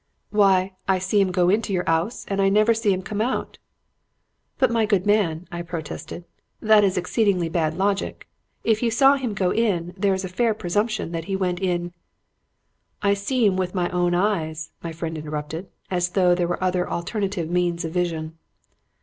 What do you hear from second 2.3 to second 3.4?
I never see 'im come